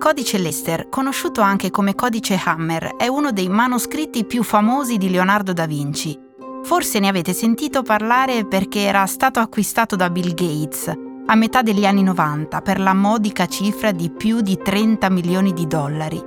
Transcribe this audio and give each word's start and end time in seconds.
codice 0.00 0.38
Lester, 0.38 0.88
conosciuto 0.88 1.42
anche 1.42 1.70
come 1.70 1.94
codice 1.94 2.40
Hammer, 2.42 2.96
è 2.96 3.06
uno 3.06 3.32
dei 3.32 3.50
manoscritti 3.50 4.24
più 4.24 4.42
famosi 4.42 4.96
di 4.96 5.10
Leonardo 5.10 5.52
da 5.52 5.66
Vinci. 5.66 6.18
Forse 6.62 7.00
ne 7.00 7.08
avete 7.08 7.34
sentito 7.34 7.82
parlare 7.82 8.46
perché 8.46 8.80
era 8.80 9.04
stato 9.04 9.40
acquistato 9.40 9.96
da 9.96 10.08
Bill 10.08 10.32
Gates 10.32 10.90
a 11.26 11.34
metà 11.34 11.60
degli 11.60 11.84
anni 11.84 12.02
90 12.02 12.62
per 12.62 12.80
la 12.80 12.94
modica 12.94 13.44
cifra 13.46 13.92
di 13.92 14.08
più 14.10 14.40
di 14.40 14.56
30 14.56 15.10
milioni 15.10 15.52
di 15.52 15.66
dollari. 15.66 16.20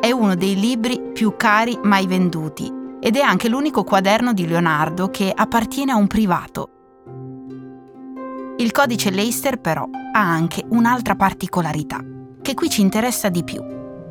È 0.00 0.10
uno 0.10 0.34
dei 0.34 0.58
libri 0.58 1.12
più 1.12 1.36
cari 1.36 1.78
mai 1.84 2.08
venduti 2.08 2.70
ed 2.98 3.14
è 3.14 3.20
anche 3.20 3.48
l'unico 3.48 3.84
quaderno 3.84 4.32
di 4.32 4.48
Leonardo 4.48 5.10
che 5.10 5.32
appartiene 5.32 5.92
a 5.92 5.96
un 5.96 6.08
privato. 6.08 6.70
Il 8.56 8.72
codice 8.72 9.10
Leicester 9.10 9.60
però 9.60 9.88
ha 10.12 10.20
anche 10.20 10.64
un'altra 10.68 11.14
particolarità, 11.14 12.00
che 12.50 12.54
qui 12.56 12.68
ci 12.68 12.80
interessa 12.80 13.28
di 13.28 13.44
più. 13.44 13.62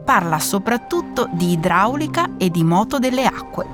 Parla 0.06 0.40
soprattutto 0.40 1.28
di 1.34 1.52
idraulica 1.52 2.38
e 2.38 2.50
di 2.50 2.64
moto 2.64 2.98
delle 2.98 3.26
acque. 3.26 3.68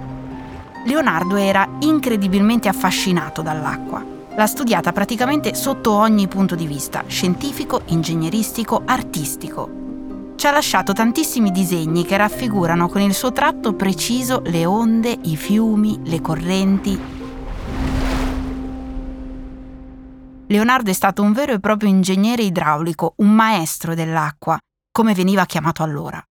Leonardo 0.86 1.36
era 1.36 1.68
incredibilmente 1.82 2.68
affascinato 2.68 3.44
dall'acqua. 3.44 4.04
L'ha 4.36 4.48
studiata 4.48 4.92
praticamente 4.92 5.54
sotto 5.54 5.92
ogni 5.94 6.28
punto 6.28 6.56
di 6.56 6.66
vista, 6.66 7.04
scientifico, 7.06 7.82
ingegneristico, 7.86 8.82
artistico 8.86 9.84
ci 10.36 10.48
ha 10.48 10.52
lasciato 10.52 10.92
tantissimi 10.92 11.50
disegni 11.50 12.06
che 12.06 12.18
raffigurano 12.18 12.90
con 12.90 13.00
il 13.00 13.14
suo 13.14 13.32
tratto 13.32 13.74
preciso 13.74 14.42
le 14.46 14.66
onde, 14.66 15.18
i 15.24 15.38
fiumi, 15.38 16.02
le 16.04 16.20
correnti. 16.20 17.00
Leonardo 20.48 20.90
è 20.90 20.94
stato 20.94 21.22
un 21.22 21.34
vero 21.34 21.54
e 21.54 21.60
proprio 21.60 21.90
ingegnere 21.90 22.44
idraulico, 22.44 23.14
un 23.18 23.34
maestro 23.34 23.96
dell'acqua, 23.96 24.58
come 24.92 25.14
veniva 25.14 25.46
chiamato 25.46 25.84
allora. 25.84 26.24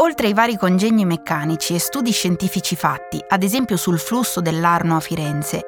Oltre 0.00 0.28
ai 0.28 0.34
vari 0.34 0.56
congegni 0.56 1.04
meccanici 1.04 1.74
e 1.74 1.80
studi 1.80 2.12
scientifici 2.12 2.76
fatti, 2.76 3.22
ad 3.28 3.42
esempio 3.42 3.76
sul 3.76 3.98
flusso 3.98 4.40
dell'Arno 4.40 4.96
a 4.96 5.00
Firenze, 5.00 5.62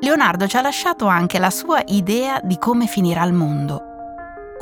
Leonardo 0.00 0.46
ci 0.46 0.56
ha 0.56 0.62
lasciato 0.62 1.06
anche 1.06 1.38
la 1.38 1.50
sua 1.50 1.82
idea 1.86 2.40
di 2.42 2.58
come 2.58 2.86
finirà 2.86 3.24
il 3.24 3.32
mondo 3.32 3.90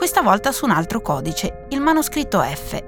questa 0.00 0.22
volta 0.22 0.50
su 0.50 0.64
un 0.64 0.70
altro 0.70 1.02
codice, 1.02 1.66
il 1.68 1.80
manoscritto 1.82 2.40
F. 2.40 2.82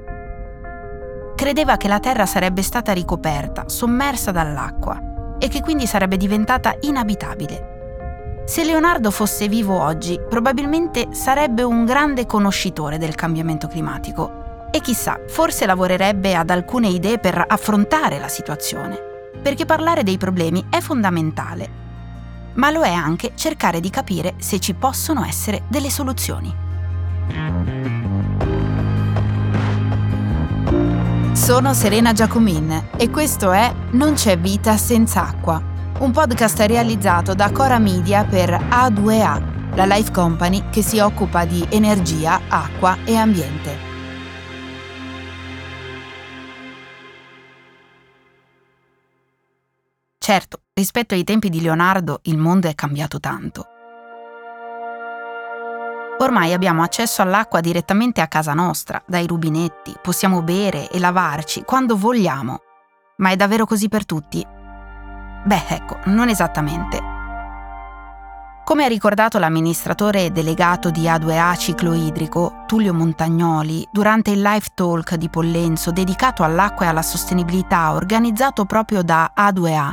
Credeva 1.37 1.77
che 1.77 1.87
la 1.87 2.01
Terra 2.01 2.25
sarebbe 2.25 2.63
stata 2.63 2.95
ricoperta, 2.95 3.69
sommersa 3.69 4.31
dall'acqua 4.31 5.12
e 5.43 5.49
che 5.49 5.61
quindi 5.61 5.89
sarebbe 5.89 6.17
diventata 6.17 6.77
inabitabile. 6.83 8.45
Se 8.47 8.63
Leonardo 8.63 9.11
fosse 9.11 9.49
vivo 9.49 9.77
oggi, 9.81 10.21
probabilmente 10.29 11.09
sarebbe 11.11 11.65
un 11.65 11.85
grande 11.85 12.27
conoscitore 12.27 12.97
del 12.97 13.17
cambiamento 13.17 13.67
climatico 13.67 14.69
e 14.71 14.81
chissà, 14.81 15.19
forse 15.27 15.67
lavorerebbe 15.67 16.37
ad 16.37 16.49
alcune 16.51 16.87
idee 16.87 17.19
per 17.19 17.45
affrontare 17.45 18.21
la 18.21 18.29
situazione, 18.29 18.97
perché 19.43 19.67
parlare 19.67 20.05
dei 20.05 20.17
problemi 20.17 20.65
è 20.71 20.79
fondamentale, 20.79 21.69
ma 22.55 22.71
lo 22.71 22.83
è 22.83 22.93
anche 22.93 23.33
cercare 23.35 23.81
di 23.81 23.91
capire 23.91 24.35
se 24.39 24.61
ci 24.61 24.75
possono 24.75 25.25
essere 25.25 25.63
delle 25.67 25.91
soluzioni. 25.91 26.55
Sono 31.35 31.73
Serena 31.73 32.13
Giacomin 32.13 32.91
e 32.99 33.09
questo 33.09 33.53
è 33.53 33.75
Non 33.93 34.13
c'è 34.13 34.39
vita 34.39 34.77
senza 34.77 35.27
acqua, 35.27 35.61
un 36.01 36.13
podcast 36.13 36.61
realizzato 36.61 37.35
da 37.35 37.51
Cora 37.51 37.79
Media 37.79 38.23
per 38.25 38.51
A2A, 38.51 39.75
la 39.75 39.87
life 39.87 40.13
company 40.13 40.69
che 40.69 40.83
si 40.83 40.99
occupa 40.99 41.47
di 41.47 41.67
energia, 41.71 42.39
acqua 42.49 42.99
e 43.05 43.17
ambiente. 43.17 43.77
Certo, 50.19 50.61
rispetto 50.75 51.15
ai 51.15 51.25
tempi 51.25 51.49
di 51.49 51.63
Leonardo 51.63 52.21
il 52.25 52.37
mondo 52.37 52.69
è 52.69 52.75
cambiato 52.75 53.19
tanto. 53.19 53.67
Ormai 56.23 56.53
abbiamo 56.53 56.85
accesso 56.85 57.21
all'acqua 57.21 57.59
direttamente 57.59 58.21
a 58.21 58.29
casa 58.29 58.55
nostra, 58.55 59.03
dai 59.05 59.27
rubinetti, 59.27 59.93
possiamo 60.01 60.41
bere 60.43 60.89
e 60.89 61.01
lavarci 61.01 61.65
quando 61.65 61.97
vogliamo. 61.97 62.61
Ma 63.17 63.31
è 63.31 63.37
davvero 63.37 63.67
così 63.67 63.89
per 63.89 64.07
tutti? 64.07 64.47
Beh, 65.45 65.65
ecco, 65.67 65.99
non 66.05 66.29
esattamente. 66.29 67.11
Come 68.65 68.85
ha 68.85 68.87
ricordato 68.87 69.41
l'amministratore 69.41 70.31
delegato 70.31 70.91
di 70.91 71.07
A2A 71.07 71.59
Ciclo 71.59 71.93
Idrico, 71.93 72.63
Tullio 72.69 72.95
Montagnoli, 72.95 73.85
durante 73.91 74.31
il 74.31 74.43
live 74.43 74.67
talk 74.75 75.17
di 75.17 75.29
Pollenzo 75.29 75.91
dedicato 75.91 76.45
all'acqua 76.45 76.87
e 76.87 76.89
alla 76.89 77.03
sostenibilità 77.03 77.95
organizzato 77.95 78.65
proprio 78.65 79.03
da 79.03 79.33
A2A, 79.37 79.91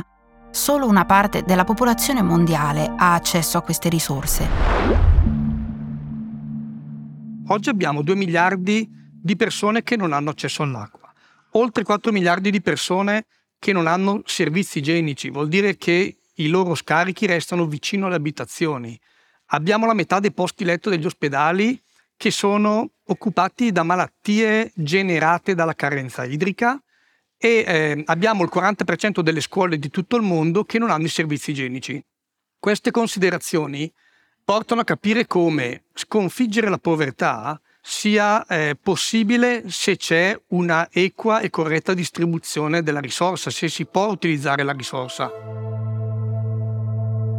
solo 0.52 0.86
una 0.86 1.04
parte 1.04 1.42
della 1.42 1.64
popolazione 1.64 2.22
mondiale 2.22 2.88
ha 2.96 3.14
accesso 3.14 3.58
a 3.58 3.62
queste 3.62 3.88
risorse. 3.88 5.19
Oggi 7.52 7.68
abbiamo 7.68 8.02
2 8.02 8.14
miliardi 8.14 8.88
di 8.88 9.34
persone 9.34 9.82
che 9.82 9.96
non 9.96 10.12
hanno 10.12 10.30
accesso 10.30 10.62
all'acqua, 10.62 11.12
oltre 11.52 11.82
4 11.82 12.12
miliardi 12.12 12.50
di 12.52 12.62
persone 12.62 13.26
che 13.58 13.72
non 13.72 13.88
hanno 13.88 14.22
servizi 14.24 14.78
igienici, 14.78 15.30
vuol 15.30 15.48
dire 15.48 15.76
che 15.76 16.18
i 16.34 16.46
loro 16.46 16.76
scarichi 16.76 17.26
restano 17.26 17.66
vicino 17.66 18.06
alle 18.06 18.14
abitazioni. 18.14 18.98
Abbiamo 19.46 19.84
la 19.84 19.94
metà 19.94 20.20
dei 20.20 20.32
posti 20.32 20.64
letto 20.64 20.90
degli 20.90 21.04
ospedali 21.04 21.80
che 22.16 22.30
sono 22.30 22.92
occupati 23.06 23.72
da 23.72 23.82
malattie 23.82 24.70
generate 24.76 25.56
dalla 25.56 25.74
carenza 25.74 26.24
idrica 26.24 26.80
e 27.36 27.64
eh, 27.66 28.02
abbiamo 28.06 28.44
il 28.44 28.50
40% 28.52 29.22
delle 29.22 29.40
scuole 29.40 29.76
di 29.76 29.90
tutto 29.90 30.14
il 30.14 30.22
mondo 30.22 30.62
che 30.62 30.78
non 30.78 30.90
hanno 30.90 31.06
i 31.06 31.08
servizi 31.08 31.50
igienici. 31.50 32.00
Queste 32.60 32.92
considerazioni 32.92 33.92
portano 34.50 34.80
a 34.80 34.84
capire 34.84 35.28
come 35.28 35.84
sconfiggere 35.94 36.68
la 36.68 36.78
povertà 36.78 37.60
sia 37.80 38.44
eh, 38.46 38.76
possibile 38.82 39.70
se 39.70 39.96
c'è 39.96 40.36
una 40.48 40.88
equa 40.90 41.38
e 41.38 41.50
corretta 41.50 41.94
distribuzione 41.94 42.82
della 42.82 42.98
risorsa, 42.98 43.48
se 43.48 43.68
si 43.68 43.86
può 43.86 44.08
utilizzare 44.08 44.64
la 44.64 44.72
risorsa. 44.72 45.30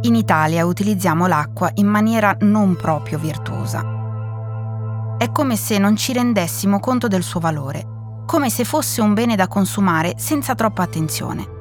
In 0.04 0.14
Italia 0.14 0.64
utilizziamo 0.64 1.26
l'acqua 1.26 1.70
in 1.74 1.86
maniera 1.86 2.34
non 2.40 2.76
proprio 2.76 3.18
virtuosa. 3.18 5.16
È 5.18 5.30
come 5.32 5.56
se 5.56 5.76
non 5.76 5.96
ci 5.96 6.14
rendessimo 6.14 6.80
conto 6.80 7.08
del 7.08 7.22
suo 7.22 7.40
valore, 7.40 8.22
come 8.24 8.48
se 8.48 8.64
fosse 8.64 9.02
un 9.02 9.12
bene 9.12 9.36
da 9.36 9.48
consumare 9.48 10.14
senza 10.16 10.54
troppa 10.54 10.84
attenzione 10.84 11.60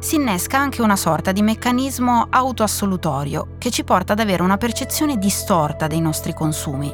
si 0.00 0.14
innesca 0.14 0.58
anche 0.58 0.82
una 0.82 0.96
sorta 0.96 1.32
di 1.32 1.42
meccanismo 1.42 2.26
autoassolutorio 2.30 3.56
che 3.58 3.70
ci 3.70 3.84
porta 3.84 4.12
ad 4.12 4.20
avere 4.20 4.42
una 4.42 4.56
percezione 4.56 5.18
distorta 5.18 5.86
dei 5.86 6.00
nostri 6.00 6.32
consumi. 6.32 6.92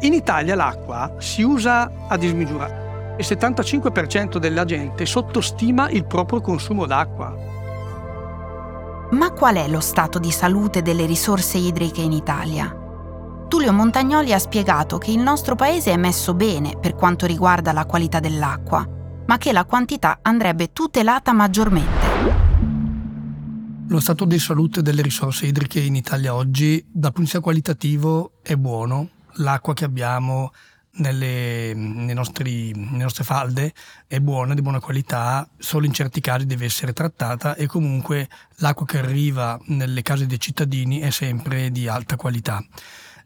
In 0.00 0.12
Italia 0.12 0.54
l'acqua 0.54 1.14
si 1.18 1.42
usa 1.42 1.90
a 2.08 2.16
dismisura. 2.16 3.14
Il 3.16 3.24
75% 3.24 4.36
della 4.36 4.64
gente 4.64 5.06
sottostima 5.06 5.88
il 5.88 6.04
proprio 6.04 6.40
consumo 6.40 6.86
d'acqua. 6.86 7.34
Ma 9.10 9.30
qual 9.30 9.54
è 9.54 9.68
lo 9.68 9.80
stato 9.80 10.18
di 10.18 10.32
salute 10.32 10.82
delle 10.82 11.06
risorse 11.06 11.56
idriche 11.58 12.02
in 12.02 12.12
Italia? 12.12 12.84
Tullio 13.48 13.72
Montagnoli 13.72 14.32
ha 14.32 14.38
spiegato 14.38 14.98
che 14.98 15.12
il 15.12 15.20
nostro 15.20 15.54
paese 15.54 15.92
è 15.92 15.96
messo 15.96 16.34
bene 16.34 16.76
per 16.78 16.94
quanto 16.94 17.26
riguarda 17.26 17.72
la 17.72 17.86
qualità 17.86 18.18
dell'acqua, 18.18 18.86
ma 19.26 19.38
che 19.38 19.52
la 19.52 19.64
quantità 19.64 20.20
andrebbe 20.22 20.72
tutelata 20.72 21.32
maggiormente. 21.32 22.44
Lo 23.88 24.00
stato 24.00 24.24
di 24.24 24.38
salute 24.38 24.82
delle 24.82 25.02
risorse 25.02 25.46
idriche 25.46 25.80
in 25.80 25.94
Italia 25.94 26.34
oggi, 26.34 26.84
dal 26.88 27.12
punto 27.12 27.18
di 27.18 27.22
vista 27.22 27.40
qualitativo, 27.40 28.32
è 28.42 28.56
buono. 28.56 29.10
L'acqua 29.38 29.74
che 29.74 29.84
abbiamo 29.84 30.50
nelle, 30.96 31.72
nostri, 31.74 32.72
nelle, 32.72 33.02
nostre 33.02 33.24
falde 33.24 33.74
è 34.06 34.18
buona, 34.20 34.54
di 34.54 34.62
buona 34.62 34.80
qualità, 34.80 35.48
solo 35.58 35.86
in 35.86 35.92
certi 35.92 36.20
casi 36.20 36.46
deve 36.46 36.64
essere 36.64 36.92
trattata 36.92 37.54
e 37.54 37.66
comunque 37.66 38.28
l'acqua 38.56 38.86
che 38.86 38.98
arriva 38.98 39.58
nelle 39.66 40.02
case 40.02 40.26
dei 40.26 40.40
cittadini 40.40 41.00
è 41.00 41.10
sempre 41.10 41.70
di 41.70 41.88
alta 41.88 42.16
qualità. 42.16 42.64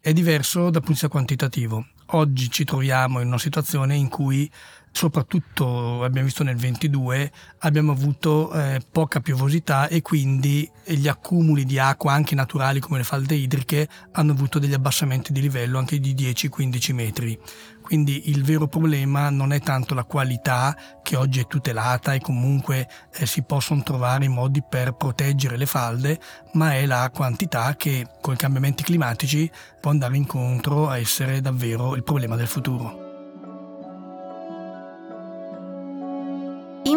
È 0.00 0.12
diverso 0.12 0.70
dal 0.70 0.82
punto 0.82 0.86
di 0.86 0.92
vista 0.92 1.08
quantitativo. 1.08 1.86
Oggi 2.12 2.50
ci 2.50 2.64
troviamo 2.64 3.20
in 3.20 3.28
una 3.28 3.38
situazione 3.38 3.94
in 3.94 4.08
cui 4.08 4.50
soprattutto 4.92 6.02
abbiamo 6.02 6.26
visto 6.26 6.42
nel 6.42 6.56
22 6.56 7.30
abbiamo 7.60 7.92
avuto 7.92 8.52
eh, 8.52 8.80
poca 8.90 9.20
piovosità 9.20 9.88
e 9.88 10.02
quindi 10.02 10.68
gli 10.84 11.08
accumuli 11.08 11.64
di 11.64 11.78
acqua 11.78 12.12
anche 12.12 12.34
naturali 12.34 12.80
come 12.80 12.98
le 12.98 13.04
falde 13.04 13.34
idriche 13.34 13.88
hanno 14.12 14.32
avuto 14.32 14.58
degli 14.58 14.74
abbassamenti 14.74 15.32
di 15.32 15.40
livello 15.40 15.78
anche 15.78 15.98
di 16.00 16.14
10-15 16.14 16.94
metri. 16.94 17.38
Quindi 17.82 18.30
il 18.30 18.44
vero 18.44 18.68
problema 18.68 19.30
non 19.30 19.52
è 19.52 19.60
tanto 19.60 19.94
la 19.94 20.04
qualità 20.04 20.76
che 21.02 21.16
oggi 21.16 21.40
è 21.40 21.46
tutelata 21.46 22.14
e 22.14 22.20
comunque 22.20 22.88
eh, 23.12 23.26
si 23.26 23.42
possono 23.42 23.82
trovare 23.82 24.26
i 24.26 24.28
modi 24.28 24.62
per 24.62 24.92
proteggere 24.94 25.56
le 25.56 25.66
falde, 25.66 26.20
ma 26.52 26.74
è 26.74 26.86
la 26.86 27.10
quantità 27.12 27.74
che 27.74 28.06
con 28.20 28.34
i 28.34 28.36
cambiamenti 28.36 28.84
climatici 28.84 29.50
può 29.80 29.90
andare 29.90 30.16
incontro 30.16 30.88
a 30.88 30.98
essere 30.98 31.40
davvero 31.40 31.96
il 31.96 32.04
problema 32.04 32.36
del 32.36 32.46
futuro. 32.46 33.09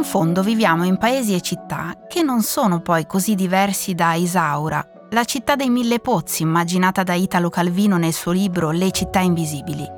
In 0.04 0.10
fondo 0.10 0.44
viviamo 0.44 0.84
in 0.84 0.98
paesi 0.98 1.34
e 1.34 1.40
città 1.40 1.96
che 2.10 2.24
non 2.24 2.42
sono 2.42 2.82
poi 2.82 3.08
così 3.08 3.36
diversi 3.36 3.96
da 3.96 4.16
Isaura, 4.16 4.86
la 5.12 5.24
città 5.24 5.56
dei 5.56 5.70
mille 5.70 6.02
pozzi 6.02 6.44
immaginata 6.44 7.04
da 7.04 7.14
Italo 7.14 7.50
Calvino 7.50 7.96
nel 7.96 8.12
suo 8.12 8.34
libro 8.34 8.72
Le 8.72 8.92
città 8.92 9.20
invisibili. 9.22 9.90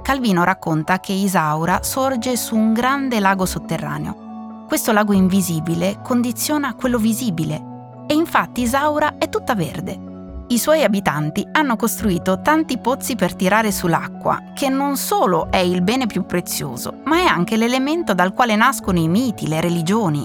Calvino 0.00 0.42
racconta 0.42 1.00
che 1.00 1.12
Isaura 1.12 1.82
sorge 1.82 2.34
su 2.34 2.56
un 2.56 2.72
grande 2.72 3.20
lago 3.20 3.44
sotterraneo. 3.44 4.64
Questo 4.66 4.92
lago 4.92 5.12
invisibile 5.12 5.98
condiziona 6.02 6.74
quello 6.74 6.96
visibile 6.96 7.62
e 8.06 8.14
infatti 8.14 8.62
Isaura 8.62 9.18
è 9.18 9.28
tutta 9.28 9.54
verde. 9.54 10.15
I 10.48 10.58
suoi 10.58 10.84
abitanti 10.84 11.44
hanno 11.50 11.74
costruito 11.74 12.40
tanti 12.40 12.78
pozzi 12.78 13.16
per 13.16 13.34
tirare 13.34 13.72
sull'acqua, 13.72 14.52
che 14.54 14.68
non 14.68 14.96
solo 14.96 15.50
è 15.50 15.56
il 15.56 15.82
bene 15.82 16.06
più 16.06 16.24
prezioso, 16.24 17.00
ma 17.04 17.16
è 17.16 17.24
anche 17.24 17.56
l'elemento 17.56 18.14
dal 18.14 18.32
quale 18.32 18.54
nascono 18.54 19.00
i 19.00 19.08
miti, 19.08 19.48
le 19.48 19.60
religioni. 19.60 20.24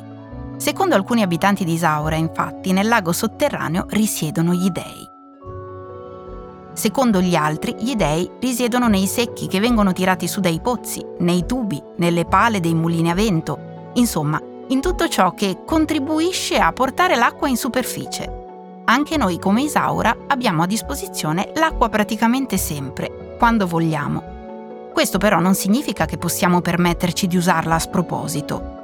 Secondo 0.58 0.94
alcuni 0.94 1.24
abitanti 1.24 1.64
di 1.64 1.74
Isaura, 1.74 2.18
infatti, 2.18 2.72
nel 2.72 2.88
lago 2.88 3.12
sotterraneo 3.12 3.88
risiedono 3.90 4.54
gli 4.54 4.70
dei. 4.70 5.10
Secondo 6.74 7.20
gli 7.20 7.34
altri, 7.34 7.76
gli 7.80 7.96
dei 7.96 8.30
risiedono 8.40 8.88
nei 8.88 9.08
secchi 9.08 9.48
che 9.48 9.60
vengono 9.60 9.92
tirati 9.92 10.28
su 10.28 10.40
dai 10.40 10.60
pozzi, 10.62 11.04
nei 11.18 11.48
tubi, 11.48 11.82
nelle 11.98 12.26
pale 12.26 12.60
dei 12.60 12.76
mulini 12.76 13.10
a 13.10 13.16
vento, 13.16 13.92
insomma, 13.94 14.40
in 14.68 14.82
tutto 14.82 15.08
ciò 15.08 15.34
che 15.34 15.64
contribuisce 15.66 16.60
a 16.60 16.72
portare 16.74 17.16
l'acqua 17.16 17.48
in 17.48 17.58
superficie. 17.58 18.41
Anche 18.92 19.16
noi 19.16 19.40
come 19.40 19.62
Isaura 19.62 20.26
abbiamo 20.28 20.64
a 20.64 20.68
disposizione 20.68 21.54
l'acqua 21.56 21.88
praticamente 21.88 22.58
sempre, 22.58 23.36
quando 23.38 23.66
vogliamo. 23.66 24.90
Questo 24.92 25.18
però 25.18 25.40
non 25.40 25.56
significa 25.56 26.04
che 26.04 26.18
possiamo 26.18 26.60
permetterci 26.60 27.26
di 27.26 27.38
usarla 27.38 27.76
a 27.76 27.80
sproposito. 27.80 28.80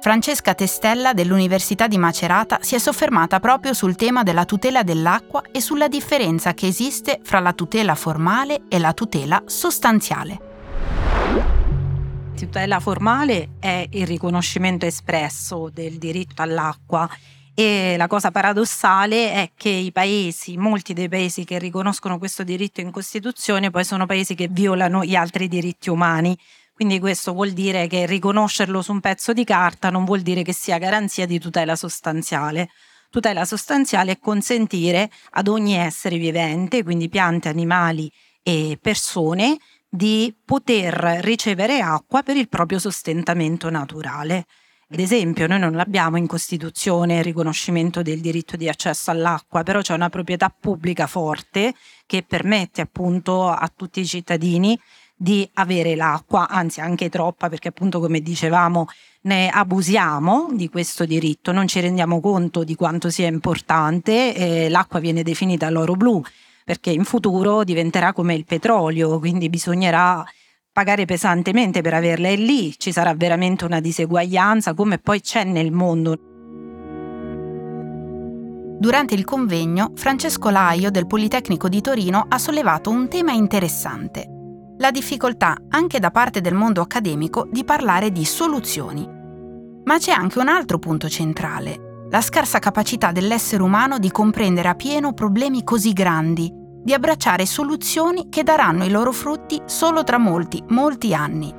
Francesca 0.00 0.54
Testella 0.54 1.12
dell'Università 1.12 1.86
di 1.86 1.98
Macerata 1.98 2.58
si 2.62 2.74
è 2.74 2.78
soffermata 2.78 3.38
proprio 3.38 3.74
sul 3.74 3.94
tema 3.94 4.24
della 4.24 4.44
tutela 4.44 4.82
dell'acqua 4.82 5.40
e 5.52 5.60
sulla 5.60 5.86
differenza 5.86 6.52
che 6.52 6.66
esiste 6.66 7.20
fra 7.22 7.38
la 7.38 7.52
tutela 7.52 7.94
formale 7.94 8.62
e 8.66 8.80
la 8.80 8.92
tutela 8.92 9.44
sostanziale. 9.46 10.40
La 12.32 12.36
tutela 12.36 12.80
formale 12.80 13.50
è 13.60 13.86
il 13.88 14.06
riconoscimento 14.08 14.84
espresso 14.84 15.70
del 15.72 15.96
diritto 15.96 16.42
all'acqua 16.42 17.08
e 17.60 17.96
la 17.98 18.06
cosa 18.06 18.30
paradossale 18.30 19.32
è 19.32 19.50
che 19.54 19.68
i 19.68 19.92
paesi, 19.92 20.56
molti 20.56 20.94
dei 20.94 21.08
paesi 21.08 21.44
che 21.44 21.58
riconoscono 21.58 22.18
questo 22.18 22.42
diritto 22.42 22.80
in 22.80 22.90
Costituzione, 22.90 23.70
poi 23.70 23.84
sono 23.84 24.06
paesi 24.06 24.34
che 24.34 24.48
violano 24.48 25.04
gli 25.04 25.14
altri 25.14 25.46
diritti 25.46 25.90
umani 25.90 26.36
quindi 26.80 26.98
questo 26.98 27.34
vuol 27.34 27.50
dire 27.50 27.86
che 27.88 28.06
riconoscerlo 28.06 28.80
su 28.80 28.92
un 28.92 29.00
pezzo 29.00 29.34
di 29.34 29.44
carta 29.44 29.90
non 29.90 30.06
vuol 30.06 30.22
dire 30.22 30.42
che 30.42 30.54
sia 30.54 30.78
garanzia 30.78 31.26
di 31.26 31.38
tutela 31.38 31.76
sostanziale. 31.76 32.70
Tutela 33.10 33.44
sostanziale 33.44 34.12
è 34.12 34.18
consentire 34.18 35.10
ad 35.32 35.48
ogni 35.48 35.74
essere 35.74 36.16
vivente, 36.16 36.82
quindi 36.82 37.10
piante, 37.10 37.50
animali 37.50 38.10
e 38.42 38.78
persone, 38.80 39.58
di 39.86 40.34
poter 40.42 41.18
ricevere 41.20 41.82
acqua 41.82 42.22
per 42.22 42.38
il 42.38 42.48
proprio 42.48 42.78
sostentamento 42.78 43.68
naturale. 43.68 44.46
Ad 44.92 44.98
esempio, 44.98 45.46
noi 45.46 45.60
non 45.60 45.78
abbiamo 45.78 46.16
in 46.16 46.26
Costituzione 46.26 47.18
il 47.18 47.22
riconoscimento 47.22 48.02
del 48.02 48.20
diritto 48.20 48.56
di 48.56 48.68
accesso 48.68 49.12
all'acqua, 49.12 49.62
però 49.62 49.80
c'è 49.82 49.94
una 49.94 50.08
proprietà 50.08 50.52
pubblica 50.52 51.06
forte 51.06 51.74
che 52.06 52.24
permette 52.26 52.80
appunto 52.80 53.48
a 53.48 53.70
tutti 53.74 54.00
i 54.00 54.06
cittadini 54.06 54.76
di 55.14 55.48
avere 55.54 55.94
l'acqua, 55.94 56.48
anzi 56.48 56.80
anche 56.80 57.08
troppa 57.08 57.48
perché 57.48 57.68
appunto 57.68 58.00
come 58.00 58.20
dicevamo 58.20 58.88
ne 59.22 59.48
abusiamo 59.48 60.48
di 60.54 60.68
questo 60.68 61.04
diritto, 61.04 61.52
non 61.52 61.68
ci 61.68 61.78
rendiamo 61.78 62.20
conto 62.20 62.64
di 62.64 62.74
quanto 62.74 63.10
sia 63.10 63.28
importante, 63.28 64.34
eh, 64.34 64.68
l'acqua 64.70 64.98
viene 64.98 65.22
definita 65.22 65.70
l'oro 65.70 65.94
blu 65.94 66.20
perché 66.64 66.90
in 66.90 67.04
futuro 67.04 67.62
diventerà 67.62 68.12
come 68.12 68.34
il 68.34 68.44
petrolio, 68.44 69.20
quindi 69.20 69.48
bisognerà 69.48 70.24
pagare 70.72 71.04
pesantemente 71.04 71.80
per 71.80 71.94
averla 71.94 72.28
e 72.28 72.36
lì 72.36 72.74
ci 72.78 72.92
sarà 72.92 73.14
veramente 73.14 73.64
una 73.64 73.80
diseguaglianza 73.80 74.74
come 74.74 74.98
poi 74.98 75.20
c'è 75.20 75.44
nel 75.44 75.72
mondo. 75.72 76.16
Durante 78.78 79.14
il 79.14 79.24
convegno, 79.24 79.92
Francesco 79.94 80.48
Laio 80.48 80.90
del 80.90 81.06
Politecnico 81.06 81.68
di 81.68 81.80
Torino 81.80 82.24
ha 82.28 82.38
sollevato 82.38 82.90
un 82.90 83.08
tema 83.08 83.32
interessante 83.32 84.38
la 84.80 84.90
difficoltà 84.90 85.56
anche 85.68 85.98
da 85.98 86.10
parte 86.10 86.40
del 86.40 86.54
mondo 86.54 86.80
accademico 86.80 87.46
di 87.50 87.64
parlare 87.64 88.10
di 88.10 88.24
soluzioni. 88.24 89.06
Ma 89.84 89.98
c'è 89.98 90.12
anche 90.12 90.38
un 90.38 90.48
altro 90.48 90.78
punto 90.78 91.06
centrale, 91.06 92.06
la 92.08 92.22
scarsa 92.22 92.58
capacità 92.58 93.12
dell'essere 93.12 93.62
umano 93.62 93.98
di 93.98 94.10
comprendere 94.10 94.68
a 94.68 94.74
pieno 94.74 95.12
problemi 95.12 95.62
così 95.64 95.92
grandi, 95.92 96.50
di 96.82 96.92
abbracciare 96.92 97.46
soluzioni 97.46 98.28
che 98.28 98.42
daranno 98.42 98.84
i 98.84 98.90
loro 98.90 99.12
frutti 99.12 99.60
solo 99.66 100.04
tra 100.04 100.18
molti, 100.18 100.62
molti 100.68 101.14
anni. 101.14 101.54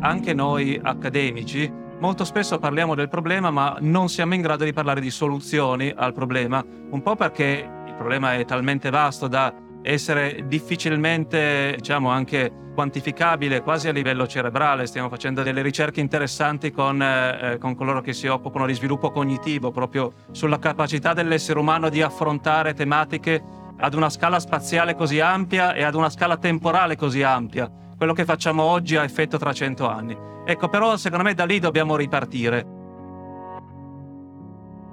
Anche 0.00 0.34
noi 0.34 0.78
accademici 0.80 1.70
molto 1.98 2.24
spesso 2.24 2.58
parliamo 2.58 2.94
del 2.94 3.08
problema 3.08 3.50
ma 3.50 3.76
non 3.80 4.08
siamo 4.08 4.34
in 4.34 4.42
grado 4.42 4.64
di 4.64 4.72
parlare 4.72 5.00
di 5.00 5.10
soluzioni 5.10 5.92
al 5.94 6.12
problema, 6.12 6.64
un 6.90 7.02
po' 7.02 7.16
perché 7.16 7.68
il 7.86 7.94
problema 7.94 8.34
è 8.34 8.44
talmente 8.44 8.90
vasto 8.90 9.26
da 9.26 9.52
essere 9.86 10.44
difficilmente, 10.46 11.74
diciamo, 11.76 12.10
anche 12.10 12.64
quantificabile 12.74 13.62
quasi 13.62 13.88
a 13.88 13.92
livello 13.92 14.26
cerebrale. 14.26 14.86
Stiamo 14.86 15.08
facendo 15.08 15.42
delle 15.42 15.62
ricerche 15.62 16.00
interessanti 16.00 16.70
con, 16.72 17.00
eh, 17.00 17.56
con, 17.58 17.74
coloro 17.74 18.00
che 18.00 18.12
si 18.12 18.26
occupano 18.26 18.66
di 18.66 18.74
sviluppo 18.74 19.10
cognitivo, 19.10 19.70
proprio 19.70 20.12
sulla 20.32 20.58
capacità 20.58 21.14
dell'essere 21.14 21.58
umano 21.58 21.88
di 21.88 22.02
affrontare 22.02 22.74
tematiche 22.74 23.42
ad 23.78 23.94
una 23.94 24.10
scala 24.10 24.40
spaziale 24.40 24.94
così 24.94 25.20
ampia 25.20 25.72
e 25.72 25.84
ad 25.84 25.94
una 25.94 26.10
scala 26.10 26.36
temporale 26.36 26.96
così 26.96 27.22
ampia. 27.22 27.70
Quello 27.96 28.12
che 28.12 28.24
facciamo 28.24 28.62
oggi 28.62 28.96
ha 28.96 29.04
effetto 29.04 29.38
tra 29.38 29.52
cento 29.52 29.88
anni. 29.88 30.16
Ecco, 30.44 30.68
però 30.68 30.96
secondo 30.96 31.24
me 31.24 31.34
da 31.34 31.44
lì 31.44 31.58
dobbiamo 31.58 31.96
ripartire. 31.96 32.74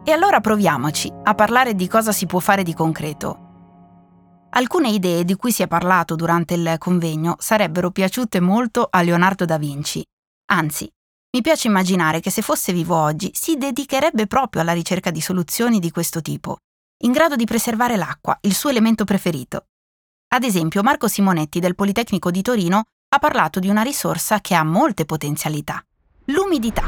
E 0.05 0.11
allora 0.11 0.39
proviamoci 0.39 1.11
a 1.23 1.33
parlare 1.33 1.75
di 1.75 1.87
cosa 1.87 2.11
si 2.11 2.25
può 2.25 2.39
fare 2.39 2.63
di 2.63 2.73
concreto 2.73 3.42
Alcune 4.55 4.89
idee 4.89 5.23
di 5.23 5.35
cui 5.35 5.51
si 5.51 5.63
è 5.63 5.67
parlato 5.67 6.15
durante 6.15 6.53
il 6.53 6.75
convegno 6.77 7.35
sarebbero 7.39 7.89
piaciute 7.89 8.39
molto 8.39 8.87
a 8.87 9.01
Leonardo 9.01 9.45
da 9.45 9.57
Vinci. 9.57 10.05
Anzi, 10.51 10.87
mi 11.31 11.41
piace 11.41 11.67
immaginare 11.67 12.19
che 12.19 12.29
se 12.29 12.43
fosse 12.43 12.71
vivo 12.71 12.95
oggi 12.95 13.31
si 13.33 13.55
dedicherebbe 13.55 14.27
proprio 14.27 14.61
alla 14.61 14.73
ricerca 14.73 15.09
di 15.09 15.21
soluzioni 15.21 15.79
di 15.79 15.89
questo 15.89 16.21
tipo, 16.21 16.57
in 17.03 17.11
grado 17.11 17.35
di 17.35 17.45
preservare 17.45 17.97
l'acqua, 17.97 18.37
il 18.41 18.53
suo 18.53 18.69
elemento 18.69 19.05
preferito. 19.05 19.65
Ad 20.35 20.43
esempio, 20.43 20.83
Marco 20.83 21.07
Simonetti 21.07 21.59
del 21.59 21.73
Politecnico 21.73 22.29
di 22.29 22.43
Torino 22.43 22.83
ha 23.09 23.17
parlato 23.17 23.59
di 23.59 23.69
una 23.69 23.81
risorsa 23.81 24.39
che 24.39 24.53
ha 24.53 24.63
molte 24.63 25.05
potenzialità, 25.05 25.83
l'umidità. 26.25 26.83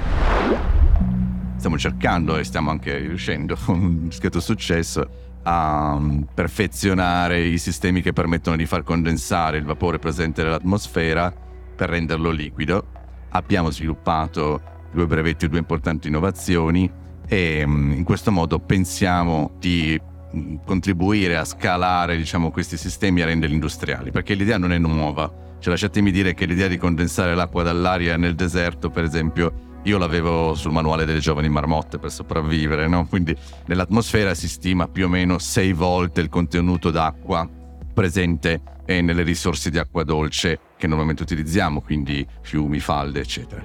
Stiamo 1.58 1.80
cercando 1.80 2.38
e 2.38 2.44
stiamo 2.44 2.70
anche 2.70 2.96
riuscendo 3.00 3.56
con 3.56 3.80
un 3.82 4.08
discreto 4.08 4.40
successo 4.40 5.34
a 5.48 5.98
mm, 6.00 6.22
perfezionare 6.34 7.42
i 7.42 7.58
sistemi 7.58 8.02
che 8.02 8.14
permettono 8.14 8.56
di 8.56 8.66
far 8.66 8.84
condensare 8.84 9.58
il 9.58 9.64
vapore 9.64 10.00
presente 10.00 10.44
nell'atmosfera 10.44 11.34
per 11.75 11.90
renderlo 11.90 12.32
liquido. 12.32 12.88
Abbiamo 13.30 13.70
sviluppato 13.70 14.62
due 14.92 15.06
brevetti 15.06 15.46
e 15.46 15.50
due 15.50 15.60
importanti 15.60 16.08
innovazioni 16.08 16.90
e 17.28 17.64
mm, 17.66 17.92
in 17.92 18.04
questo 18.04 18.32
modo 18.32 18.60
pensiamo 18.60 19.52
di 19.60 20.00
mm, 20.36 20.56
contribuire 20.66 21.38
a 21.38 21.46
scalare 21.46 22.18
diciamo, 22.18 22.50
questi 22.50 22.78
sistemi 22.78 23.20
e 23.20 23.24
a 23.24 23.25
renderli 23.28 23.54
industriali, 23.54 24.12
perché 24.12 24.34
l'idea 24.34 24.58
non 24.58 24.72
è 24.72 24.78
nuova. 24.78 25.44
Cioè, 25.60 25.72
lasciatemi 25.72 26.12
dire 26.12 26.34
che 26.34 26.46
l'idea 26.46 26.68
di 26.68 26.78
condensare 26.78 27.36
l'acqua 27.36 27.64
dall'aria 27.64 28.18
nel 28.18 28.36
deserto, 28.36 28.90
per 28.90 29.04
esempio, 29.04 29.75
io 29.86 29.98
l'avevo 29.98 30.54
sul 30.56 30.72
manuale 30.72 31.06
delle 31.06 31.20
giovani 31.20 31.50
marmotte 31.50 31.98
per 31.98 32.12
sopravvivere, 32.12 32.88
no? 32.88 33.08
Quindi 33.08 33.36
nell'atmosfera 33.65 34.34
si 34.34 34.48
stima 34.48 34.88
più 34.88 35.06
o 35.06 35.10
meno 35.10 35.38
6 35.38 35.74
volte 35.74 36.22
il 36.22 36.30
contenuto 36.30 36.92
d'acqua 36.92 37.48
presente 37.94 38.62
nelle 38.88 39.24
risorse 39.24 39.70
di 39.70 39.80
acqua 39.80 40.04
dolce 40.04 40.60
che 40.77 40.86
normalmente 40.86 41.24
utilizziamo, 41.24 41.82
quindi 41.82 42.27
fiumi, 42.42 42.80
falde, 42.80 43.20
eccetera. 43.20 43.63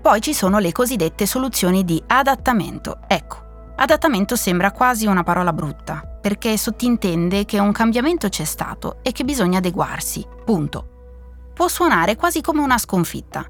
Poi 0.00 0.20
ci 0.20 0.32
sono 0.32 0.58
le 0.58 0.72
cosiddette 0.72 1.26
soluzioni 1.26 1.84
di 1.84 2.02
adattamento. 2.06 3.00
Ecco, 3.06 3.72
adattamento 3.76 4.36
sembra 4.36 4.70
quasi 4.70 5.06
una 5.06 5.22
parola 5.22 5.52
brutta, 5.52 6.02
perché 6.20 6.56
sottintende 6.56 7.44
che 7.46 7.58
un 7.58 7.72
cambiamento 7.72 8.28
c'è 8.28 8.44
stato 8.44 8.98
e 9.02 9.12
che 9.12 9.24
bisogna 9.24 9.58
adeguarsi, 9.58 10.24
punto. 10.44 10.88
Può 11.54 11.68
suonare 11.68 12.16
quasi 12.16 12.40
come 12.40 12.60
una 12.60 12.78
sconfitta, 12.78 13.46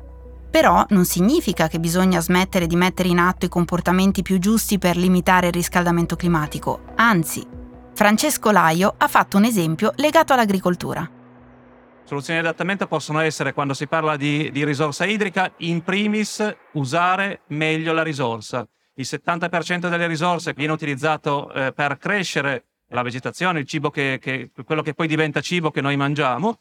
però 0.55 0.87
non 0.91 1.05
significa 1.05 1.67
che 1.67 1.81
bisogna 1.81 2.21
smettere 2.21 2.69
di 2.69 2.77
mettere 2.77 3.09
in 3.09 3.19
atto 3.19 3.45
i 3.45 3.49
comportamenti 3.49 4.23
più 4.23 4.39
giusti 4.39 4.79
per 4.79 4.97
limitare 4.97 5.49
il 5.49 5.53
riscaldamento 5.53 6.15
climatico, 6.15 6.93
anzi, 6.95 7.45
Francesco 7.93 8.53
Laio 8.53 8.95
ha 8.97 9.09
fatto 9.09 9.37
un 9.37 9.47
esempio 9.47 9.91
legato 9.97 10.33
all'agricoltura. 10.33 11.11
Soluzioni 12.05 12.39
di 12.39 12.47
adattamento 12.47 12.87
possono 12.87 13.19
essere, 13.19 13.53
quando 13.53 13.75
si 13.75 13.89
parla 13.89 14.17
di, 14.17 14.53
di 14.53 14.65
risorsa 14.65 15.05
idrica, 15.07 15.53
in 15.57 15.83
primis 15.83 16.57
usare 16.75 17.41
meglio 17.49 17.93
la 17.93 18.05
risorsa. 18.05 18.65
Il 18.95 19.07
70% 19.11 19.89
delle 19.89 20.07
risorse 20.07 20.53
viene 20.53 20.73
utilizzato 20.73 21.53
eh, 21.53 21.73
per 21.73 21.99
crescere 21.99 22.67
la 22.91 23.03
vegetazione, 23.03 23.65
che, 23.65 24.21
che, 24.21 24.51
quello 24.65 24.83
che 24.83 24.95
poi 24.95 25.09
diventa 25.09 25.41
cibo 25.41 25.73
che 25.73 25.81
noi 25.81 25.97
mangiamo. 25.97 26.61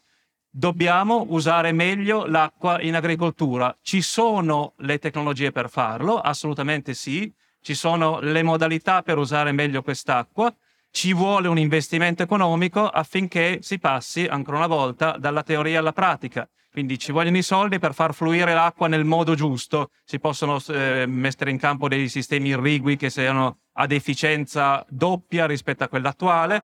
Dobbiamo 0.56 1.26
usare 1.30 1.72
meglio 1.72 2.26
l'acqua 2.26 2.80
in 2.80 2.94
agricoltura. 2.94 3.76
Ci 3.82 4.00
sono 4.00 4.74
le 4.78 4.98
tecnologie 4.98 5.50
per 5.50 5.68
farlo? 5.68 6.20
Assolutamente 6.20 6.94
sì. 6.94 7.32
Ci 7.60 7.74
sono 7.74 8.20
le 8.20 8.42
modalità 8.44 9.02
per 9.02 9.18
usare 9.18 9.50
meglio 9.50 9.82
quest'acqua 9.82 10.54
ci 10.94 11.12
vuole 11.12 11.48
un 11.48 11.58
investimento 11.58 12.22
economico 12.22 12.86
affinché 12.86 13.58
si 13.62 13.80
passi 13.80 14.26
ancora 14.26 14.58
una 14.58 14.68
volta 14.68 15.16
dalla 15.18 15.42
teoria 15.42 15.80
alla 15.80 15.92
pratica. 15.92 16.48
Quindi 16.70 17.00
ci 17.00 17.10
vogliono 17.10 17.36
i 17.36 17.42
soldi 17.42 17.80
per 17.80 17.94
far 17.94 18.14
fluire 18.14 18.54
l'acqua 18.54 18.86
nel 18.86 19.04
modo 19.04 19.34
giusto. 19.34 19.90
Si 20.04 20.20
possono 20.20 20.60
eh, 20.68 21.04
mettere 21.08 21.50
in 21.50 21.58
campo 21.58 21.88
dei 21.88 22.08
sistemi 22.08 22.50
irrigui 22.50 22.96
che 22.96 23.10
siano 23.10 23.58
ad 23.72 23.90
efficienza 23.90 24.86
doppia 24.88 25.46
rispetto 25.46 25.82
a 25.82 25.88
quella 25.88 26.10
attuale. 26.10 26.60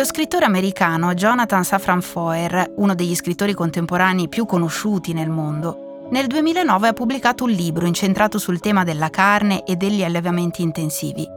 Lo 0.00 0.06
scrittore 0.06 0.46
americano 0.46 1.12
Jonathan 1.12 1.62
Safran 1.62 2.00
Foer, 2.00 2.72
uno 2.76 2.94
degli 2.94 3.14
scrittori 3.14 3.52
contemporanei 3.52 4.30
più 4.30 4.46
conosciuti 4.46 5.12
nel 5.12 5.28
mondo, 5.28 6.06
nel 6.08 6.26
2009 6.26 6.88
ha 6.88 6.92
pubblicato 6.94 7.44
un 7.44 7.50
libro 7.50 7.84
incentrato 7.84 8.38
sul 8.38 8.60
tema 8.60 8.82
della 8.82 9.10
carne 9.10 9.62
e 9.62 9.76
degli 9.76 10.02
allevamenti 10.02 10.62
intensivi. 10.62 11.28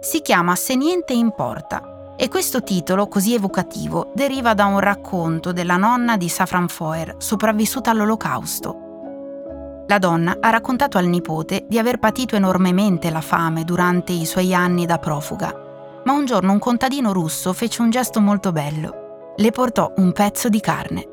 Si 0.00 0.20
chiama 0.20 0.56
Se 0.56 0.74
niente 0.74 1.12
importa 1.12 2.14
e 2.16 2.28
questo 2.28 2.64
titolo, 2.64 3.06
così 3.06 3.34
evocativo, 3.34 4.10
deriva 4.16 4.52
da 4.52 4.64
un 4.64 4.80
racconto 4.80 5.52
della 5.52 5.76
nonna 5.76 6.16
di 6.16 6.28
Safran 6.28 6.66
Foer, 6.66 7.14
sopravvissuta 7.18 7.92
all'olocausto. 7.92 9.84
La 9.86 9.98
donna 10.00 10.38
ha 10.40 10.50
raccontato 10.50 10.98
al 10.98 11.06
nipote 11.06 11.66
di 11.68 11.78
aver 11.78 12.00
patito 12.00 12.34
enormemente 12.34 13.10
la 13.10 13.20
fame 13.20 13.62
durante 13.62 14.10
i 14.10 14.26
suoi 14.26 14.52
anni 14.52 14.86
da 14.86 14.98
profuga, 14.98 15.61
ma 16.04 16.12
un 16.12 16.24
giorno 16.24 16.52
un 16.52 16.58
contadino 16.58 17.12
russo 17.12 17.52
fece 17.52 17.82
un 17.82 17.90
gesto 17.90 18.20
molto 18.20 18.52
bello. 18.52 19.34
Le 19.36 19.50
portò 19.50 19.92
un 19.96 20.12
pezzo 20.12 20.48
di 20.48 20.60
carne. 20.60 21.06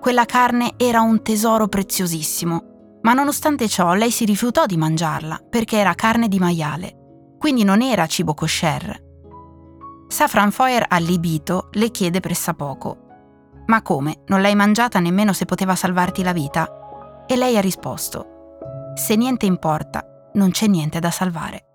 Quella 0.00 0.24
carne 0.24 0.74
era 0.76 1.00
un 1.00 1.22
tesoro 1.22 1.66
preziosissimo, 1.66 2.98
ma 3.02 3.12
nonostante 3.12 3.68
ciò 3.68 3.94
lei 3.94 4.10
si 4.10 4.24
rifiutò 4.24 4.66
di 4.66 4.76
mangiarla 4.76 5.40
perché 5.48 5.78
era 5.78 5.94
carne 5.94 6.28
di 6.28 6.38
maiale, 6.38 7.36
quindi 7.38 7.64
non 7.64 7.80
era 7.80 8.06
cibo 8.06 8.34
kosher. 8.34 9.02
Safran 10.08 10.50
Foer, 10.50 10.84
allibito, 10.88 11.68
le 11.72 11.90
chiede 11.90 12.20
pressappoco: 12.20 12.98
Ma 13.66 13.82
come? 13.82 14.22
Non 14.26 14.40
l'hai 14.40 14.54
mangiata 14.54 15.00
nemmeno 15.00 15.32
se 15.32 15.44
poteva 15.44 15.74
salvarti 15.74 16.22
la 16.22 16.32
vita? 16.32 17.24
E 17.26 17.36
lei 17.36 17.56
ha 17.56 17.60
risposto: 17.60 18.26
Se 18.94 19.16
niente 19.16 19.46
importa, 19.46 20.04
non 20.34 20.50
c'è 20.50 20.66
niente 20.66 20.98
da 20.98 21.10
salvare. 21.10 21.73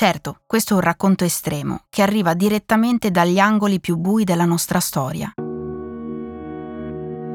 Certo, 0.00 0.38
questo 0.46 0.72
è 0.72 0.76
un 0.76 0.82
racconto 0.82 1.24
estremo 1.24 1.82
che 1.90 2.00
arriva 2.00 2.32
direttamente 2.32 3.10
dagli 3.10 3.38
angoli 3.38 3.80
più 3.80 3.98
bui 3.98 4.24
della 4.24 4.46
nostra 4.46 4.80
storia. 4.80 5.30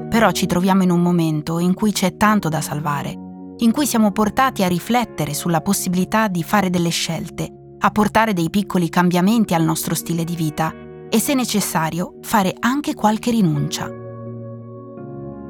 Però 0.09 0.31
ci 0.31 0.47
troviamo 0.47 0.81
in 0.81 0.89
un 0.89 0.99
momento 0.99 1.59
in 1.59 1.75
cui 1.75 1.91
c'è 1.91 2.17
tanto 2.17 2.49
da 2.49 2.61
salvare, 2.61 3.11
in 3.57 3.71
cui 3.71 3.85
siamo 3.85 4.11
portati 4.11 4.63
a 4.63 4.67
riflettere 4.67 5.35
sulla 5.35 5.61
possibilità 5.61 6.27
di 6.27 6.41
fare 6.41 6.71
delle 6.71 6.89
scelte, 6.89 7.75
a 7.77 7.91
portare 7.91 8.33
dei 8.33 8.49
piccoli 8.49 8.89
cambiamenti 8.89 9.53
al 9.53 9.63
nostro 9.63 9.93
stile 9.93 10.23
di 10.23 10.35
vita 10.35 10.73
e 11.07 11.19
se 11.19 11.35
necessario 11.35 12.17
fare 12.23 12.51
anche 12.57 12.95
qualche 12.95 13.29
rinuncia. 13.29 13.87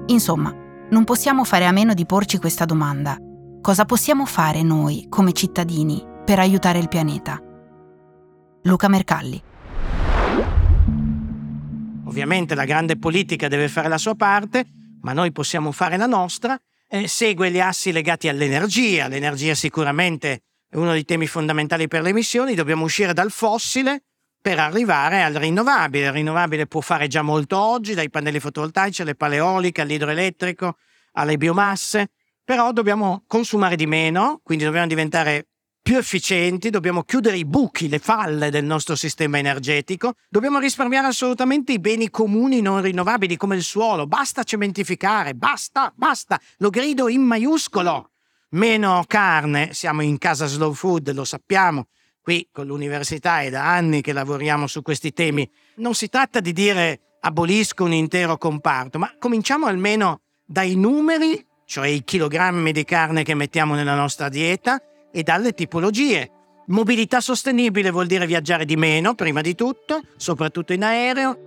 Insomma, 0.08 0.54
non 0.90 1.06
possiamo 1.06 1.46
fare 1.46 1.66
a 1.66 1.72
meno 1.72 1.94
di 1.94 2.06
porci 2.06 2.40
questa 2.40 2.66
domanda. 2.66 3.16
Cosa 3.62 3.86
possiamo 3.86 4.26
fare 4.26 4.64
noi, 4.64 5.06
come 5.08 5.32
cittadini, 5.32 6.12
per 6.26 6.40
aiutare 6.40 6.80
il 6.80 6.90
pianeta? 6.90 7.40
Luca 8.64 8.88
Mercalli 8.88 9.44
Ovviamente 12.06 12.56
la 12.56 12.66
grande 12.66 12.98
politica 12.98 13.48
deve 13.48 13.68
fare 13.68 13.90
la 13.90 13.98
sua 13.98 14.16
parte, 14.16 14.66
ma 15.02 15.14
noi 15.14 15.32
possiamo 15.32 15.72
fare 15.72 15.98
la 15.98 16.06
nostra. 16.08 16.60
Eh, 16.88 17.08
segue 17.08 17.52
gli 17.52 17.60
assi 17.60 17.92
legati 17.92 18.28
all'energia. 18.28 19.08
L'energia 19.08 19.54
sicuramente 19.54 20.44
è 20.70 20.78
uno 20.78 20.94
dei 20.94 21.04
temi 21.04 21.28
fondamentali 21.28 21.88
per 21.88 22.02
le 22.02 22.10
emissioni. 22.10 22.56
Dobbiamo 22.56 22.86
uscire 22.86 23.14
dal 23.14 23.32
fossile 23.32 24.04
per 24.40 24.60
arrivare 24.60 25.24
al 25.24 25.34
rinnovabile. 25.34 26.06
Il 26.06 26.12
rinnovabile 26.14 26.68
può 26.68 26.82
fare 26.82 27.08
già 27.08 27.22
molto 27.22 27.60
oggi, 27.60 27.94
dai 27.96 28.10
pannelli 28.10 28.40
fotovoltaici 28.40 29.02
alle 29.02 29.16
pale 29.16 29.36
eoliche, 29.36 29.82
all'idroelettrico, 29.82 30.78
alle 31.14 31.38
biomasse, 31.38 32.12
però 32.44 32.72
dobbiamo 32.72 33.24
consumare 33.28 33.76
di 33.76 33.88
meno, 33.88 34.40
quindi 34.44 34.64
dobbiamo 34.64 34.88
diventare 34.88 35.48
più 35.86 35.98
efficienti, 35.98 36.72
dobbiamo 36.72 37.04
chiudere 37.04 37.38
i 37.38 37.46
buchi, 37.46 37.88
le 37.90 38.00
falle 38.00 38.50
del 38.50 38.66
nostro 38.66 38.96
sistema 38.96 39.38
energetico, 39.38 40.14
dobbiamo 40.28 40.58
risparmiare 40.58 41.06
assolutamente 41.06 41.74
i 41.74 41.80
beni 41.80 42.10
comuni 42.10 42.60
non 42.60 42.82
rinnovabili 42.82 43.38
come 43.38 43.56
il 43.56 43.62
suolo, 43.62 44.08
basta 44.08 44.42
cementificare, 44.42 45.36
basta, 45.36 45.94
basta, 45.96 46.42
lo 46.58 46.72
grido 46.72 47.08
in 47.08 47.22
maiuscolo. 47.22 48.14
Meno 48.54 49.04
carne, 49.06 49.76
siamo 49.76 50.02
in 50.02 50.18
casa 50.18 50.48
slow 50.48 50.74
food, 50.74 51.14
lo 51.14 51.24
sappiamo, 51.24 51.90
qui 52.20 52.50
con 52.52 52.66
l'università 52.66 53.42
è 53.42 53.52
da 53.52 53.72
anni 53.72 54.02
che 54.02 54.12
lavoriamo 54.12 54.66
su 54.66 54.82
questi 54.82 55.14
temi. 55.14 55.48
Non 55.76 55.94
si 55.94 56.10
tratta 56.10 56.40
di 56.40 56.52
dire 56.52 57.18
abolisco 57.20 57.84
un 57.84 57.94
intero 57.94 58.40
comparto, 58.40 58.98
ma 58.98 59.14
cominciamo 59.20 59.68
almeno 59.68 60.22
dai 60.44 60.76
numeri, 60.76 61.46
cioè 61.64 61.90
i 61.90 62.04
chilogrammi 62.04 62.72
di 62.72 62.84
carne 62.84 63.22
che 63.22 63.36
mettiamo 63.36 63.76
nella 63.76 63.94
nostra 63.94 64.30
dieta, 64.30 64.82
e 65.16 65.24
dalle 65.24 65.54
tipologie. 65.54 66.30
Mobilità 66.68 67.22
sostenibile 67.22 67.90
vuol 67.90 68.06
dire 68.06 68.26
viaggiare 68.26 68.66
di 68.66 68.76
meno, 68.76 69.16
prima 69.16 69.40
di 69.40 69.56
tutto, 69.56 70.02
soprattutto 70.18 70.74
in 70.74 70.84
aereo. 70.84 71.38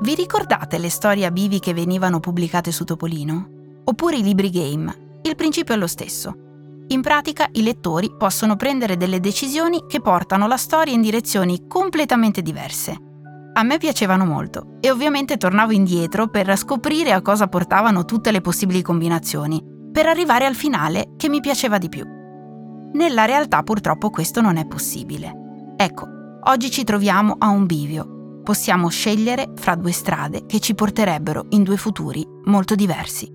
Vi 0.00 0.14
ricordate 0.14 0.78
le 0.78 0.90
storie 0.90 1.26
a 1.26 1.32
bivi 1.32 1.58
che 1.58 1.74
venivano 1.74 2.20
pubblicate 2.20 2.70
su 2.70 2.84
Topolino? 2.84 3.80
Oppure 3.82 4.16
i 4.16 4.22
libri 4.22 4.48
game? 4.48 5.18
Il 5.22 5.34
principio 5.34 5.74
è 5.74 5.76
lo 5.76 5.88
stesso. 5.88 6.46
In 6.88 7.02
pratica 7.02 7.48
i 7.52 7.64
lettori 7.64 8.14
possono 8.16 8.54
prendere 8.54 8.96
delle 8.96 9.18
decisioni 9.18 9.86
che 9.88 10.00
portano 10.00 10.46
la 10.46 10.56
storia 10.56 10.94
in 10.94 11.00
direzioni 11.00 11.66
completamente 11.66 12.42
diverse. 12.42 12.96
A 13.54 13.62
me 13.64 13.78
piacevano 13.78 14.24
molto 14.24 14.76
e 14.80 14.88
ovviamente 14.88 15.36
tornavo 15.36 15.72
indietro 15.72 16.28
per 16.28 16.56
scoprire 16.56 17.10
a 17.10 17.22
cosa 17.22 17.48
portavano 17.48 18.04
tutte 18.04 18.30
le 18.30 18.40
possibili 18.40 18.82
combinazioni, 18.82 19.77
per 19.98 20.06
arrivare 20.06 20.46
al 20.46 20.54
finale 20.54 21.14
che 21.16 21.28
mi 21.28 21.40
piaceva 21.40 21.76
di 21.76 21.88
più. 21.88 22.06
Nella 22.92 23.24
realtà 23.24 23.64
purtroppo 23.64 24.10
questo 24.10 24.40
non 24.40 24.56
è 24.56 24.64
possibile. 24.64 25.74
Ecco, 25.76 26.06
oggi 26.44 26.70
ci 26.70 26.84
troviamo 26.84 27.34
a 27.36 27.48
un 27.48 27.66
bivio. 27.66 28.42
Possiamo 28.44 28.90
scegliere 28.90 29.54
fra 29.56 29.74
due 29.74 29.90
strade 29.90 30.46
che 30.46 30.60
ci 30.60 30.76
porterebbero 30.76 31.46
in 31.48 31.64
due 31.64 31.76
futuri 31.76 32.24
molto 32.44 32.76
diversi. 32.76 33.28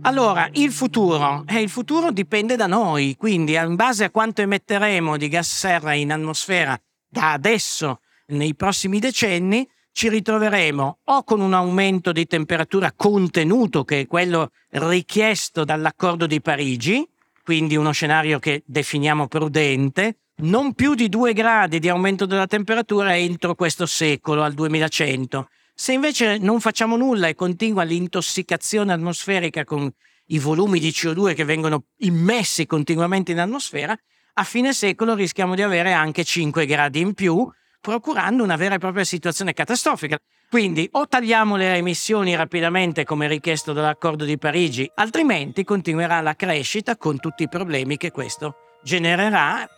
Allora, 0.00 0.48
il 0.54 0.72
futuro, 0.72 1.44
eh, 1.46 1.60
il 1.60 1.70
futuro 1.70 2.10
dipende 2.10 2.56
da 2.56 2.66
noi, 2.66 3.14
quindi 3.16 3.54
in 3.54 3.76
base 3.76 4.02
a 4.02 4.10
quanto 4.10 4.42
emetteremo 4.42 5.16
di 5.16 5.28
gas 5.28 5.56
serra 5.56 5.92
in 5.92 6.10
atmosfera 6.10 6.76
da 7.08 7.30
adesso 7.30 8.00
nei 8.32 8.56
prossimi 8.56 8.98
decenni, 8.98 9.64
ci 9.92 10.08
ritroveremo 10.08 10.98
o 11.04 11.24
con 11.24 11.40
un 11.40 11.52
aumento 11.52 12.12
di 12.12 12.26
temperatura 12.26 12.92
contenuto, 12.94 13.84
che 13.84 14.00
è 14.00 14.06
quello 14.06 14.50
richiesto 14.70 15.64
dall'accordo 15.64 16.26
di 16.26 16.40
Parigi, 16.40 17.06
quindi 17.44 17.76
uno 17.76 17.92
scenario 17.92 18.38
che 18.38 18.62
definiamo 18.66 19.28
prudente, 19.28 20.16
non 20.42 20.72
più 20.74 20.94
di 20.94 21.08
2 21.08 21.32
gradi 21.34 21.78
di 21.78 21.88
aumento 21.88 22.24
della 22.26 22.46
temperatura 22.46 23.16
entro 23.16 23.54
questo 23.54 23.86
secolo, 23.86 24.42
al 24.42 24.54
2100. 24.54 25.48
Se 25.74 25.92
invece 25.92 26.38
non 26.38 26.60
facciamo 26.60 26.96
nulla 26.96 27.28
e 27.28 27.34
continua 27.34 27.82
l'intossicazione 27.82 28.92
atmosferica 28.92 29.64
con 29.64 29.90
i 30.26 30.38
volumi 30.38 30.78
di 30.78 30.88
CO2 30.88 31.34
che 31.34 31.44
vengono 31.44 31.84
immessi 31.98 32.66
continuamente 32.66 33.32
in 33.32 33.40
atmosfera, 33.40 33.96
a 34.34 34.44
fine 34.44 34.72
secolo 34.72 35.14
rischiamo 35.14 35.54
di 35.54 35.62
avere 35.62 35.92
anche 35.92 36.24
5 36.24 36.64
gradi 36.64 37.00
in 37.00 37.12
più, 37.12 37.46
procurando 37.82 38.44
una 38.44 38.56
vera 38.56 38.76
e 38.76 38.78
propria 38.78 39.04
situazione 39.04 39.52
catastrofica. 39.52 40.16
Quindi 40.48 40.88
o 40.92 41.08
tagliamo 41.08 41.56
le 41.56 41.74
emissioni 41.74 42.36
rapidamente 42.36 43.04
come 43.04 43.26
richiesto 43.26 43.72
dall'accordo 43.72 44.24
di 44.24 44.38
Parigi, 44.38 44.90
altrimenti 44.94 45.64
continuerà 45.64 46.20
la 46.20 46.36
crescita 46.36 46.96
con 46.96 47.18
tutti 47.18 47.42
i 47.42 47.48
problemi 47.48 47.96
che 47.96 48.10
questo 48.10 48.54
genererà. 48.82 49.68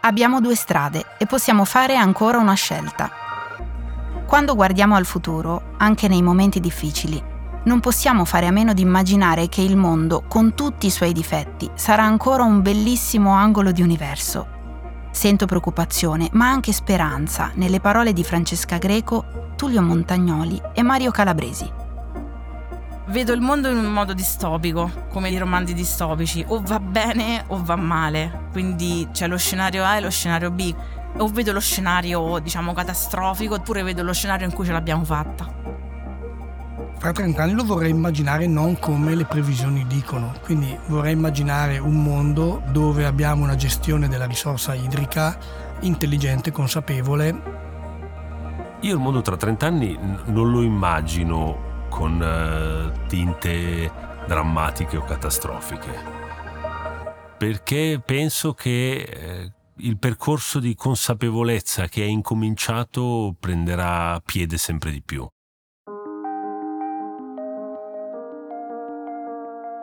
Abbiamo 0.00 0.40
due 0.40 0.56
strade 0.56 1.04
e 1.18 1.26
possiamo 1.26 1.64
fare 1.64 1.96
ancora 1.96 2.38
una 2.38 2.54
scelta. 2.54 3.10
Quando 4.26 4.54
guardiamo 4.54 4.96
al 4.96 5.06
futuro, 5.06 5.74
anche 5.78 6.08
nei 6.08 6.22
momenti 6.22 6.58
difficili, 6.58 7.22
non 7.64 7.80
possiamo 7.80 8.24
fare 8.24 8.46
a 8.46 8.52
meno 8.52 8.72
di 8.72 8.82
immaginare 8.82 9.48
che 9.48 9.60
il 9.60 9.76
mondo, 9.76 10.24
con 10.26 10.54
tutti 10.54 10.86
i 10.86 10.90
suoi 10.90 11.12
difetti, 11.12 11.70
sarà 11.74 12.04
ancora 12.04 12.42
un 12.42 12.62
bellissimo 12.62 13.32
angolo 13.32 13.70
di 13.70 13.82
universo. 13.82 14.55
Sento 15.16 15.46
preoccupazione, 15.46 16.28
ma 16.32 16.50
anche 16.50 16.74
speranza 16.74 17.50
nelle 17.54 17.80
parole 17.80 18.12
di 18.12 18.22
Francesca 18.22 18.76
Greco, 18.76 19.54
Tullio 19.56 19.80
Montagnoli 19.80 20.60
e 20.74 20.82
Mario 20.82 21.10
Calabresi. 21.10 21.66
Vedo 23.06 23.32
il 23.32 23.40
mondo 23.40 23.70
in 23.70 23.78
un 23.78 23.90
modo 23.90 24.12
distopico, 24.12 24.90
come 25.08 25.30
i 25.30 25.38
romanzi 25.38 25.72
distopici, 25.72 26.44
o 26.46 26.60
va 26.60 26.78
bene 26.80 27.44
o 27.46 27.64
va 27.64 27.76
male. 27.76 28.48
Quindi 28.52 29.08
c'è 29.10 29.26
lo 29.26 29.38
scenario 29.38 29.86
A 29.86 29.96
e 29.96 30.00
lo 30.02 30.10
scenario 30.10 30.50
B. 30.50 30.74
O 31.16 31.28
vedo 31.28 31.52
lo 31.52 31.60
scenario, 31.60 32.38
diciamo, 32.40 32.74
catastrofico, 32.74 33.54
oppure 33.54 33.82
vedo 33.82 34.02
lo 34.02 34.12
scenario 34.12 34.44
in 34.44 34.52
cui 34.52 34.66
ce 34.66 34.72
l'abbiamo 34.72 35.02
fatta. 35.02 35.65
Fra 37.06 37.14
30 37.14 37.40
anni 37.40 37.52
lo 37.52 37.62
vorrei 37.62 37.90
immaginare 37.90 38.48
non 38.48 38.80
come 38.80 39.14
le 39.14 39.26
previsioni 39.26 39.86
dicono, 39.86 40.34
quindi 40.42 40.76
vorrei 40.88 41.12
immaginare 41.12 41.78
un 41.78 42.02
mondo 42.02 42.64
dove 42.72 43.04
abbiamo 43.04 43.44
una 43.44 43.54
gestione 43.54 44.08
della 44.08 44.26
risorsa 44.26 44.74
idrica 44.74 45.38
intelligente, 45.82 46.50
consapevole. 46.50 47.42
Io 48.80 48.92
il 48.92 49.00
mondo 49.00 49.22
tra 49.22 49.36
30 49.36 49.66
anni 49.68 49.96
non 50.24 50.50
lo 50.50 50.62
immagino 50.62 51.86
con 51.90 52.20
uh, 52.20 53.06
tinte 53.06 53.88
drammatiche 54.26 54.96
o 54.96 55.04
catastrofiche. 55.04 55.92
Perché 57.38 58.02
penso 58.04 58.52
che 58.52 58.94
eh, 58.94 59.52
il 59.76 59.96
percorso 59.96 60.58
di 60.58 60.74
consapevolezza 60.74 61.86
che 61.86 62.02
è 62.02 62.06
incominciato 62.06 63.32
prenderà 63.38 64.20
piede 64.24 64.58
sempre 64.58 64.90
di 64.90 65.02
più. 65.02 65.24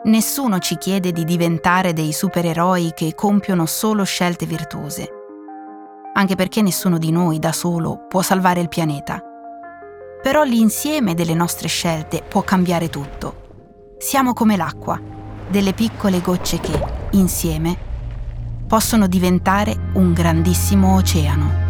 Nessuno 0.04 0.58
ci 0.58 0.76
chiede 0.76 1.12
di 1.12 1.24
diventare 1.24 1.92
dei 1.92 2.12
supereroi 2.12 2.92
che 2.94 3.14
compiono 3.14 3.66
solo 3.66 4.04
scelte 4.04 4.46
virtuose, 4.46 5.08
anche 6.12 6.34
perché 6.34 6.62
nessuno 6.62 6.98
di 6.98 7.10
noi 7.10 7.38
da 7.38 7.52
solo 7.52 8.06
può 8.08 8.22
salvare 8.22 8.60
il 8.60 8.68
pianeta 8.68 9.22
però 10.24 10.42
l'insieme 10.42 11.12
delle 11.12 11.34
nostre 11.34 11.68
scelte 11.68 12.22
può 12.26 12.40
cambiare 12.40 12.88
tutto. 12.88 13.42
Siamo 13.98 14.32
come 14.32 14.56
l'acqua, 14.56 14.98
delle 15.50 15.74
piccole 15.74 16.22
gocce 16.22 16.60
che, 16.60 16.82
insieme, 17.10 17.76
possono 18.66 19.06
diventare 19.06 19.76
un 19.92 20.14
grandissimo 20.14 20.96
oceano. 20.96 21.63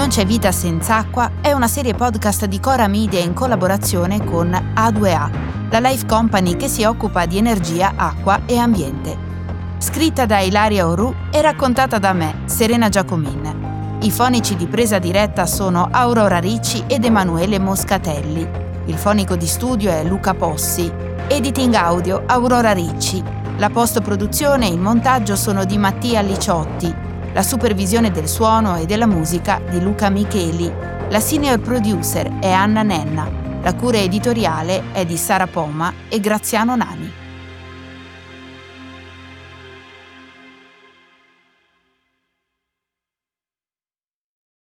Non 0.00 0.08
c'è 0.08 0.24
vita 0.24 0.50
senza 0.50 0.96
acqua 0.96 1.30
è 1.42 1.52
una 1.52 1.68
serie 1.68 1.92
podcast 1.92 2.46
di 2.46 2.58
Cora 2.58 2.88
Media 2.88 3.20
in 3.20 3.34
collaborazione 3.34 4.24
con 4.24 4.48
A2A, 4.48 5.30
la 5.68 5.78
life 5.78 6.06
company 6.06 6.56
che 6.56 6.68
si 6.68 6.84
occupa 6.84 7.26
di 7.26 7.36
energia, 7.36 7.92
acqua 7.96 8.40
e 8.46 8.56
ambiente 8.56 9.28
scritta 9.76 10.24
da 10.24 10.38
Ilaria 10.38 10.88
Oru 10.88 11.14
e 11.30 11.42
raccontata 11.42 11.98
da 11.98 12.14
me, 12.14 12.44
Serena 12.46 12.88
Giacomin. 12.88 13.98
I 14.00 14.10
fonici 14.10 14.56
di 14.56 14.66
presa 14.66 14.98
diretta 14.98 15.44
sono 15.44 15.88
Aurora 15.90 16.38
Ricci 16.38 16.84
ed 16.86 17.04
Emanuele 17.04 17.58
Moscatelli. 17.58 18.48
Il 18.86 18.96
fonico 18.96 19.36
di 19.36 19.46
studio 19.46 19.90
è 19.90 20.02
Luca 20.02 20.32
Possi. 20.32 20.90
Editing 21.28 21.74
audio 21.74 22.22
Aurora 22.24 22.72
Ricci. 22.72 23.22
La 23.58 23.68
post-produzione 23.68 24.66
e 24.66 24.72
il 24.72 24.78
montaggio 24.78 25.36
sono 25.36 25.66
di 25.66 25.76
Mattia 25.76 26.22
Liciotti. 26.22 26.99
La 27.40 27.46
supervisione 27.46 28.10
del 28.10 28.28
suono 28.28 28.76
e 28.76 28.84
della 28.84 29.06
musica 29.06 29.62
di 29.70 29.80
Luca 29.80 30.10
Micheli. 30.10 30.70
La 31.08 31.20
senior 31.20 31.58
producer 31.58 32.38
è 32.38 32.50
Anna 32.50 32.82
Nenna. 32.82 33.30
La 33.62 33.74
cura 33.74 33.96
editoriale 33.96 34.92
è 34.92 35.06
di 35.06 35.16
Sara 35.16 35.46
Poma 35.46 35.90
e 36.10 36.20
Graziano 36.20 36.76
Nani. 36.76 37.19